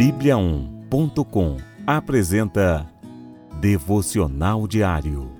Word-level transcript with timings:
Bíblia1.com 0.00 1.58
apresenta 1.86 2.86
Devocional 3.60 4.66
Diário. 4.66 5.30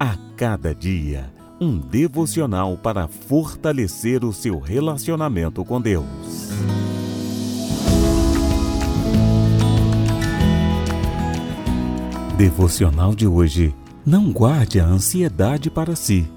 A 0.00 0.16
cada 0.36 0.74
dia, 0.74 1.32
um 1.60 1.78
devocional 1.78 2.76
para 2.76 3.06
fortalecer 3.06 4.24
o 4.24 4.32
seu 4.32 4.58
relacionamento 4.58 5.64
com 5.64 5.80
Deus. 5.80 6.04
Devocional 12.36 13.14
de 13.14 13.28
hoje. 13.28 13.72
Não 14.04 14.32
guarde 14.32 14.80
a 14.80 14.86
ansiedade 14.86 15.70
para 15.70 15.94
si. 15.94 16.28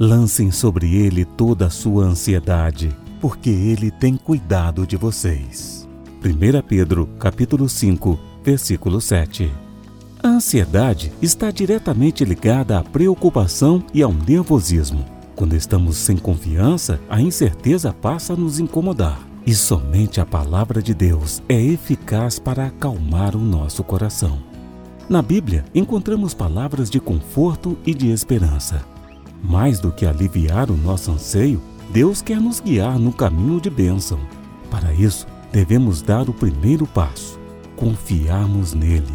Lancem 0.00 0.50
sobre 0.50 0.96
ele 0.96 1.24
toda 1.24 1.66
a 1.66 1.70
sua 1.70 2.06
ansiedade, 2.06 2.90
porque 3.20 3.50
ele 3.50 3.88
tem 3.88 4.16
cuidado 4.16 4.84
de 4.84 4.96
vocês. 4.96 5.85
1 6.26 6.62
Pedro, 6.66 7.08
capítulo 7.20 7.68
5, 7.68 8.18
versículo 8.42 9.00
7. 9.00 9.48
A 10.20 10.26
ansiedade 10.26 11.12
está 11.22 11.52
diretamente 11.52 12.24
ligada 12.24 12.80
à 12.80 12.82
preocupação 12.82 13.84
e 13.94 14.02
ao 14.02 14.12
nervosismo. 14.12 15.04
Quando 15.36 15.54
estamos 15.54 15.96
sem 15.96 16.16
confiança, 16.16 16.98
a 17.08 17.20
incerteza 17.20 17.92
passa 17.92 18.32
a 18.32 18.36
nos 18.36 18.58
incomodar. 18.58 19.20
E 19.46 19.54
somente 19.54 20.20
a 20.20 20.26
palavra 20.26 20.82
de 20.82 20.92
Deus 20.92 21.40
é 21.48 21.62
eficaz 21.62 22.40
para 22.40 22.66
acalmar 22.66 23.36
o 23.36 23.40
nosso 23.40 23.84
coração. 23.84 24.40
Na 25.08 25.22
Bíblia, 25.22 25.64
encontramos 25.72 26.34
palavras 26.34 26.90
de 26.90 26.98
conforto 26.98 27.78
e 27.86 27.94
de 27.94 28.10
esperança. 28.10 28.84
Mais 29.44 29.78
do 29.78 29.92
que 29.92 30.04
aliviar 30.04 30.72
o 30.72 30.76
nosso 30.76 31.12
anseio, 31.12 31.62
Deus 31.92 32.20
quer 32.20 32.40
nos 32.40 32.58
guiar 32.58 32.98
no 32.98 33.12
caminho 33.12 33.60
de 33.60 33.70
bênção. 33.70 34.18
Para 34.68 34.92
isso, 34.92 35.28
devemos 35.52 36.02
dar 36.02 36.28
o 36.28 36.32
primeiro 36.32 36.86
passo, 36.86 37.38
confiarmos 37.76 38.72
nele. 38.72 39.14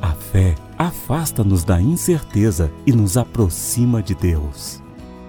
A 0.00 0.12
fé 0.12 0.54
afasta-nos 0.78 1.62
da 1.62 1.80
incerteza 1.80 2.72
e 2.86 2.92
nos 2.92 3.16
aproxima 3.16 4.02
de 4.02 4.14
Deus. 4.14 4.82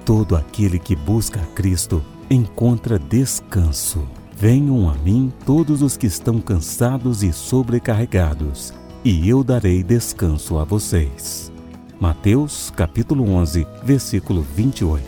Todo 0.06 0.36
aquele 0.36 0.80
que 0.80 0.96
busca 0.96 1.42
a 1.42 1.46
Cristo 1.48 2.02
encontra 2.30 2.98
descanso. 2.98 4.02
Venham 4.36 4.90
a 4.90 4.96
mim 4.96 5.32
todos 5.46 5.82
os 5.82 5.98
que 5.98 6.08
estão 6.08 6.40
cansados 6.40 7.22
e 7.22 7.32
sobrecarregados, 7.32 8.74
e 9.04 9.30
eu 9.30 9.44
darei 9.44 9.84
descanso 9.84 10.58
a 10.58 10.64
vocês. 10.64 11.52
Mateus 12.00 12.72
capítulo 12.76 13.30
11, 13.30 13.68
versículo 13.84 14.42
28. 14.42 15.04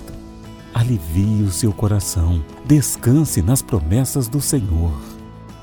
Alivie 0.73 1.43
o 1.43 1.51
seu 1.51 1.71
coração, 1.71 2.43
descanse 2.65 3.41
nas 3.41 3.61
promessas 3.61 4.27
do 4.27 4.41
Senhor 4.41 5.12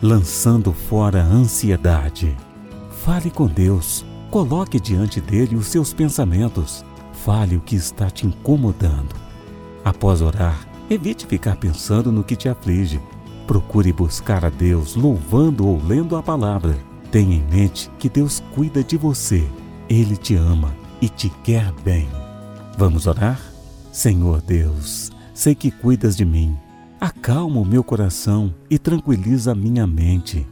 lançando 0.03 0.73
fora 0.73 1.23
a 1.23 1.27
ansiedade. 1.27 2.35
Fale 3.05 3.31
com 3.31 3.47
Deus, 3.47 4.05
coloque 4.31 4.81
diante 4.81 5.21
dele 5.21 5.57
os 5.57 5.67
seus 5.67 5.93
pensamentos, 5.93 6.85
fale 7.13 7.57
o 7.57 7.61
que 7.61 7.77
está 7.77 8.11
te 8.11 8.27
incomodando. 8.27 9.15
Após 9.85 10.23
orar, 10.23 10.67
evite 10.89 11.27
ficar 11.27 11.57
pensando 11.57 12.11
no 12.11 12.25
que 12.25 12.37
te 12.37 12.49
aflige. 12.49 13.01
Procure 13.47 13.93
buscar 13.93 14.45
a 14.45 14.49
Deus 14.49 14.95
louvando 14.95 15.67
ou 15.67 15.83
lendo 15.83 16.17
a 16.17 16.23
palavra. 16.23 16.79
Tenha 17.11 17.35
em 17.35 17.45
mente 17.51 17.91
que 17.99 18.09
Deus 18.09 18.43
cuida 18.55 18.85
de 18.85 18.97
você, 18.97 19.47
Ele 19.89 20.17
te 20.17 20.35
ama 20.37 20.73
e 21.01 21.09
te 21.09 21.29
quer 21.43 21.73
bem. 21.85 22.09
Vamos 22.79 23.07
orar? 23.07 23.41
Senhor 23.91 24.41
Deus, 24.41 25.11
sei 25.35 25.55
que 25.55 25.71
cuidas 25.71 26.17
de 26.17 26.25
mim 26.25 26.57
acalma 27.01 27.61
o 27.61 27.65
meu 27.65 27.83
coração 27.83 28.55
e 28.69 28.79
tranquiliza 28.79 29.53
a 29.53 29.55
minha 29.55 29.87
mente. 29.87 30.47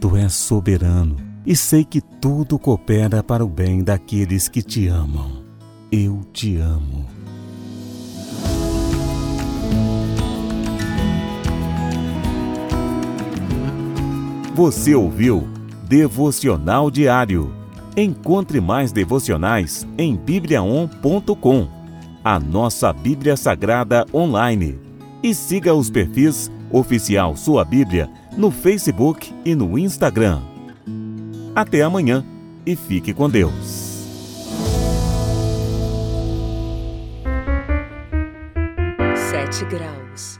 Tu 0.00 0.16
és 0.16 0.32
soberano 0.32 1.16
e 1.44 1.56
sei 1.56 1.84
que 1.84 2.00
tudo 2.00 2.58
coopera 2.58 3.22
para 3.22 3.44
o 3.44 3.48
bem 3.48 3.82
daqueles 3.82 4.48
que 4.48 4.62
te 4.62 4.86
amam. 4.86 5.42
Eu 5.90 6.20
te 6.32 6.56
amo. 6.56 7.06
Você 14.54 14.94
ouviu 14.94 15.48
Devocional 15.88 16.90
Diário. 16.90 17.52
Encontre 17.96 18.60
mais 18.60 18.92
devocionais 18.92 19.86
em 19.96 20.16
bibliaon.com, 20.16 21.68
a 22.22 22.38
nossa 22.38 22.92
Bíblia 22.92 23.36
Sagrada 23.36 24.06
online 24.14 24.87
e 25.22 25.34
siga 25.34 25.74
os 25.74 25.90
perfis 25.90 26.50
Oficial 26.70 27.36
Sua 27.36 27.64
Bíblia 27.64 28.10
no 28.36 28.50
Facebook 28.50 29.34
e 29.44 29.54
no 29.54 29.78
Instagram. 29.78 30.40
Até 31.54 31.82
amanhã 31.82 32.24
e 32.64 32.76
fique 32.76 33.12
com 33.12 33.28
Deus. 33.28 33.88
Sete 39.30 39.64
graus. 39.64 40.38